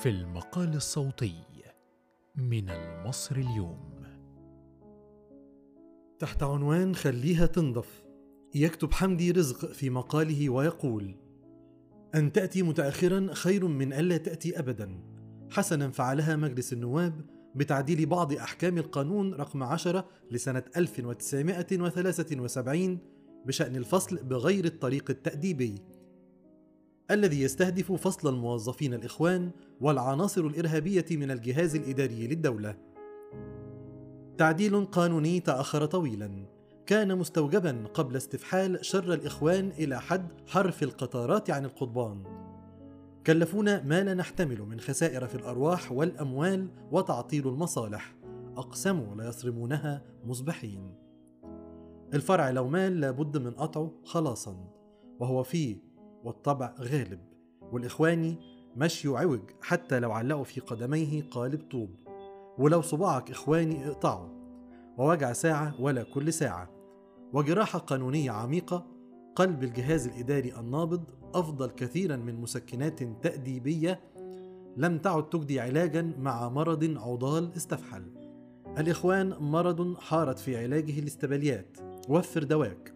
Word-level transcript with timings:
في 0.00 0.08
المقال 0.08 0.74
الصوتي 0.74 1.34
من 2.36 2.70
المصر 2.70 3.36
اليوم. 3.36 4.04
تحت 6.18 6.42
عنوان 6.42 6.94
خليها 6.94 7.46
تنضف 7.46 8.04
يكتب 8.54 8.92
حمدي 8.92 9.30
رزق 9.30 9.72
في 9.72 9.90
مقاله 9.90 10.50
ويقول 10.50 11.14
أن 12.14 12.32
تأتي 12.32 12.62
متأخرا 12.62 13.34
خير 13.34 13.66
من 13.66 13.92
ألا 13.92 14.16
تأتي 14.16 14.58
أبدا. 14.58 15.02
حسنا 15.50 15.90
فعلها 15.90 16.36
مجلس 16.36 16.72
النواب 16.72 17.20
بتعديل 17.54 18.06
بعض 18.06 18.32
أحكام 18.32 18.78
القانون 18.78 19.34
رقم 19.34 19.62
10 19.62 20.08
لسنة 20.30 20.62
1973 20.76 22.98
بشأن 23.46 23.76
الفصل 23.76 24.24
بغير 24.24 24.64
الطريق 24.64 25.10
التأديبي. 25.10 25.74
الذي 27.10 27.42
يستهدف 27.42 27.92
فصل 27.92 28.28
الموظفين 28.28 28.94
الإخوان 28.94 29.50
والعناصر 29.80 30.40
الإرهابية 30.40 31.06
من 31.10 31.30
الجهاز 31.30 31.76
الإداري 31.76 32.26
للدولة. 32.26 32.76
تعديل 34.38 34.84
قانوني 34.84 35.40
تأخر 35.40 35.86
طويلا، 35.86 36.46
كان 36.86 37.18
مستوجبا 37.18 37.84
قبل 37.94 38.16
استفحال 38.16 38.84
شر 38.84 39.12
الإخوان 39.12 39.68
إلى 39.68 40.00
حد 40.00 40.28
حرف 40.46 40.82
القطارات 40.82 41.50
عن 41.50 41.64
القضبان. 41.64 42.22
كلفونا 43.26 43.82
ما 43.82 44.02
لا 44.02 44.14
نحتمل 44.14 44.62
من 44.62 44.80
خسائر 44.80 45.26
في 45.26 45.34
الأرواح 45.34 45.92
والأموال 45.92 46.68
وتعطيل 46.92 47.48
المصالح، 47.48 48.16
أقسموا 48.56 49.16
ليصرمونها 49.16 50.02
مصبحين. 50.24 50.94
الفرع 52.14 52.50
لو 52.50 52.68
مال 52.68 53.00
لابد 53.00 53.36
من 53.36 53.50
قطعه 53.50 53.92
خلاصا، 54.04 54.56
وهو 55.20 55.42
فيه 55.42 55.89
والطبع 56.24 56.74
غالب 56.80 57.20
والإخواني 57.72 58.36
مشي 58.76 59.08
عوج 59.08 59.40
حتى 59.62 60.00
لو 60.00 60.12
علقوا 60.12 60.44
في 60.44 60.60
قدميه 60.60 61.22
قالب 61.30 61.60
طوب. 61.70 61.90
ولو 62.58 62.80
صباعك 62.80 63.30
إخواني 63.30 63.88
اقطعه 63.88 64.30
ووجع 64.98 65.32
ساعة 65.32 65.80
ولا 65.80 66.02
كل 66.02 66.32
ساعة. 66.32 66.70
وجراحة 67.32 67.78
قانونية 67.78 68.30
عميقة 68.30 68.86
قلب 69.36 69.62
الجهاز 69.62 70.06
الإداري 70.06 70.58
النابض 70.58 71.04
أفضل 71.34 71.70
كثيرا 71.70 72.16
من 72.16 72.40
مسكنات 72.40 73.02
تأديبية 73.02 74.00
لم 74.76 74.98
تعد 74.98 75.28
تجدي 75.28 75.60
علاجا 75.60 76.12
مع 76.18 76.48
مرض 76.48 76.84
عضال 76.98 77.52
استفحل. 77.56 78.02
الإخوان 78.78 79.34
مرض 79.40 79.98
حارت 79.98 80.38
في 80.38 80.56
علاجه 80.56 80.98
الاستباليات. 80.98 81.78
وفر 82.08 82.42
دواك. 82.42 82.94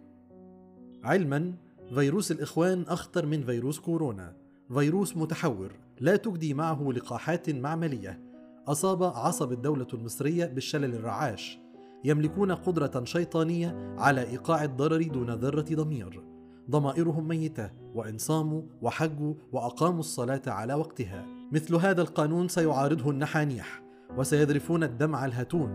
علما 1.04 1.54
فيروس 1.88 2.32
الإخوان 2.32 2.82
أخطر 2.88 3.26
من 3.26 3.42
فيروس 3.42 3.78
كورونا. 3.78 4.36
فيروس 4.74 5.16
متحور 5.16 5.72
لا 6.00 6.16
تجدي 6.16 6.54
معه 6.54 6.92
لقاحات 6.92 7.50
معملية. 7.50 8.20
أصاب 8.68 9.02
عصب 9.02 9.52
الدولة 9.52 9.86
المصرية 9.94 10.46
بالشلل 10.46 10.94
الرعاش. 10.94 11.58
يملكون 12.04 12.52
قدرة 12.52 13.04
شيطانية 13.04 13.94
على 13.98 14.22
إيقاع 14.22 14.64
الضرر 14.64 15.02
دون 15.02 15.30
ذرة 15.30 15.66
ضمير. 15.72 16.22
ضمائرهم 16.70 17.28
ميتة 17.28 17.70
وإن 17.94 18.18
صاموا 18.18 18.62
وحجوا 18.82 19.34
وأقاموا 19.52 20.00
الصلاة 20.00 20.42
على 20.46 20.74
وقتها. 20.74 21.26
مثل 21.52 21.74
هذا 21.74 22.02
القانون 22.02 22.48
سيعارضه 22.48 23.10
النحانيح 23.10 23.82
وسيذرفون 24.16 24.82
الدمع 24.84 25.24
الهتون 25.24 25.70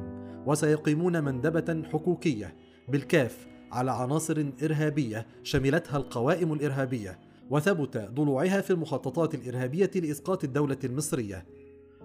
وسيقيمون 0.45 1.23
مندبة 1.23 1.83
حقوقية. 1.89 2.55
بالكاف 2.87 3.47
على 3.71 3.91
عناصر 3.91 4.45
إرهابية 4.63 5.27
شملتها 5.43 5.97
القوائم 5.97 6.53
الإرهابية 6.53 7.19
وثبت 7.49 7.97
ضلوعها 7.97 8.61
في 8.61 8.71
المخططات 8.71 9.35
الإرهابية 9.35 9.91
لإسقاط 9.95 10.43
الدولة 10.43 10.77
المصرية. 10.83 11.45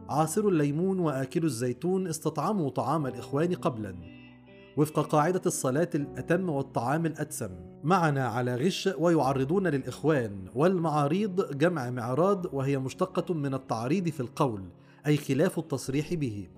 عاصر 0.08 0.48
الليمون 0.48 0.98
وآكل 0.98 1.44
الزيتون 1.44 2.06
استطعموا 2.06 2.70
طعام 2.70 3.06
الإخوان 3.06 3.54
قبلا. 3.54 3.94
وفق 4.76 5.00
قاعدة 5.00 5.42
الصلاة 5.47 5.91
الأتم 5.94 6.48
والطعام 6.48 7.06
الأتسم 7.06 7.50
معنا 7.84 8.26
على 8.26 8.54
غش 8.54 8.88
ويعرضون 8.98 9.66
للإخوان 9.66 10.44
والمعاريض 10.54 11.58
جمع 11.58 11.91
معراض 11.91 12.54
وهي 12.54 12.78
مشتقة 12.78 13.34
من 13.34 13.54
التعريض 13.54 14.08
في 14.08 14.20
القول 14.20 14.62
أي 15.06 15.16
خلاف 15.16 15.58
التصريح 15.58 16.14
به. 16.14 16.48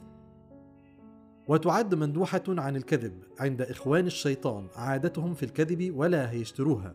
وتعد 1.49 1.95
مندوحة 1.95 2.43
عن 2.49 2.77
الكذب 2.77 3.13
عند 3.39 3.63
إخوان 3.63 4.07
الشيطان 4.07 4.67
عادتهم 4.77 5.35
في 5.35 5.43
الكذب 5.43 5.93
ولا 5.97 6.31
هيشتروها 6.31 6.95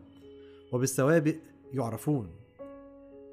وبالسوابق 0.72 1.34
يعرفون. 1.72 2.30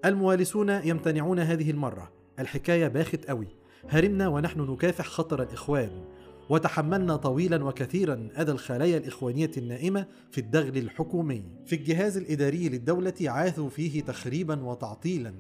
الموالسون 0.06 0.69
يمتنعون 0.69 1.40
هذه 1.40 1.72
المرة. 1.72 2.12
الحكاية 2.40 2.88
باخت 2.88 3.25
قوي. 3.25 3.47
هرمنا 3.90 4.28
ونحن 4.28 4.62
نكافح 4.62 5.06
خطر 5.07 5.44
الإخوان. 5.44 6.06
وتحملنا 6.50 7.16
طويلا 7.16 7.63
وكثيرا 7.63 8.30
أذى 8.40 8.51
الخلايا 8.51 8.97
الإخوانية 8.97 9.51
النائمة 9.57 10.06
في 10.31 10.38
الدغل 10.41 10.78
الحكومي. 10.78 11.44
في 11.66 11.75
الجهاز 11.75 12.18
الإداري 12.18 12.69
للدولة 12.69 13.13
عاثوا 13.22 13.69
فيه 13.69 14.01
تخريبا 14.01 14.63
وتعطيلا. 14.63 15.34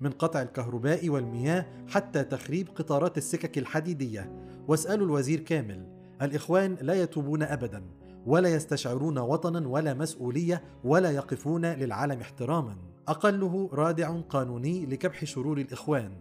من 0.00 0.10
قطع 0.10 0.42
الكهرباء 0.42 1.08
والمياه 1.08 1.66
حتى 1.88 2.24
تخريب 2.24 2.68
قطارات 2.74 3.18
السكك 3.18 3.58
الحديدية. 3.58 4.32
واسألوا 4.68 5.06
الوزير 5.06 5.40
كامل. 5.40 5.86
الإخوان 6.22 6.76
لا 6.80 6.94
يتوبون 6.94 7.42
أبدا 7.42 7.82
ولا 8.26 8.48
يستشعرون 8.48 9.18
وطنا 9.18 9.68
ولا 9.68 9.94
مسؤولية 9.94 10.62
ولا 10.84 11.10
يقفون 11.10 11.66
للعالم 11.66 12.20
احتراما. 12.20 12.76
أقله 13.08 13.70
رادع 13.72 14.20
قانوني 14.20 14.86
لكبح 14.86 15.24
شرور 15.24 15.58
الإخوان. 15.58 16.12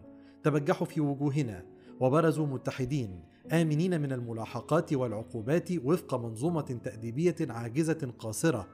تبجحوا 0.43 0.87
في 0.87 1.01
وجوهنا. 1.01 1.65
وبرزوا 1.99 2.47
متحدين. 2.47 3.23
آمنين 3.51 4.01
من 4.01 4.11
الملاحقات 4.11 4.93
والعقوبات 4.93 5.69
وفق 5.83 6.15
منظومة 6.15 6.79
تأديبية 6.83 7.35
عاجزة 7.49 8.13
قاصرة. 8.19 8.67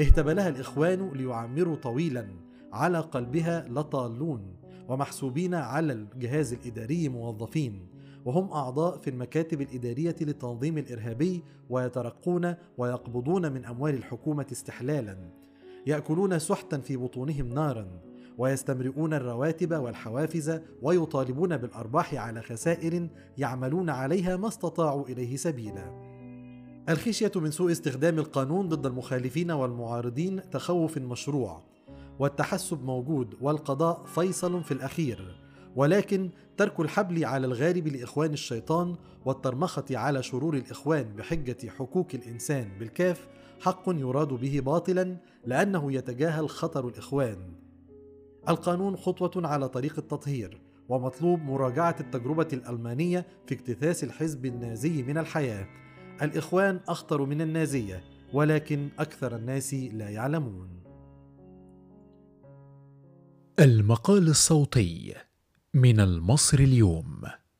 اهتبلها 0.00 0.48
الإخوان 0.48 1.10
ليعمروا 1.14 1.76
طويلا. 1.76 2.49
على 2.72 3.00
قلبها 3.00 3.68
لطالون 3.68 4.56
ومحسوبين 4.88 5.54
على 5.54 5.92
الجهاز 5.92 6.52
الإداري 6.52 7.08
موظفين 7.08 7.86
وهم 8.24 8.52
أعضاء 8.52 8.98
في 8.98 9.10
المكاتب 9.10 9.60
الإدارية 9.60 10.16
للتنظيم 10.20 10.78
الإرهابي 10.78 11.42
ويترقون 11.70 12.54
ويقبضون 12.78 13.52
من 13.52 13.64
أموال 13.64 13.94
الحكومة 13.94 14.46
استحلالا. 14.52 15.18
يأكلون 15.86 16.38
سحتا 16.38 16.78
في 16.78 16.96
بطونهم 16.96 17.48
نارا 17.48 17.88
ويستمرئون 18.38 19.14
الرواتب 19.14 19.74
والحوافز 19.74 20.60
ويطالبون 20.82 21.56
بالأرباح 21.56 22.14
على 22.14 22.42
خسائر 22.42 23.08
يعملون 23.38 23.90
عليها 23.90 24.36
ما 24.36 24.48
استطاعوا 24.48 25.08
إليه 25.08 25.36
سبيلا. 25.36 26.10
الخشية 26.88 27.32
من 27.36 27.50
سوء 27.50 27.72
استخدام 27.72 28.18
القانون 28.18 28.68
ضد 28.68 28.86
المخالفين 28.86 29.50
والمعارضين 29.50 30.50
تخوف 30.50 30.98
مشروع. 30.98 31.62
والتحسب 32.20 32.84
موجود 32.84 33.34
والقضاء 33.40 34.04
فيصل 34.04 34.64
في 34.64 34.72
الأخير. 34.72 35.36
ولكن 35.76 36.30
ترك 36.56 36.80
الحبل 36.80 37.24
على 37.24 37.46
الغارب 37.46 37.88
لإخوان 37.88 38.32
الشيطان 38.32 38.96
والترمخة 39.24 39.84
على 39.90 40.22
شرور 40.22 40.56
الإخوان 40.56 41.16
بحجة 41.16 41.68
حقوق 41.68 42.08
الإنسان 42.14 42.78
بالكاف 42.78 43.28
حق 43.60 43.82
يراد 43.88 44.28
به 44.28 44.60
باطلا 44.60 45.16
لأنه 45.46 45.92
يتجاهل 45.92 46.48
خطر 46.48 46.88
الإخوان. 46.88 47.38
القانون 48.48 48.96
خطوة 48.96 49.46
على 49.48 49.68
طريق 49.68 49.98
التطهير 49.98 50.60
ومطلوب 50.88 51.40
مراجعة 51.40 51.96
التجربة 52.00 52.48
الألمانية 52.52 53.26
في 53.46 53.54
اكتثاث 53.54 54.04
الحزب 54.04 54.46
النازي 54.46 55.02
من 55.02 55.18
الحياة. 55.18 55.66
الإخوان 56.22 56.80
أخطر 56.88 57.24
من 57.24 57.40
النازية 57.40 58.04
ولكن 58.32 58.88
أكثر 58.98 59.36
الناس 59.36 59.74
لا 59.74 60.08
يعلمون. 60.08 60.79
المقال 63.60 64.28
الصوتي 64.28 65.14
من 65.74 66.00
المصري 66.00 66.64
اليوم. 66.64 67.22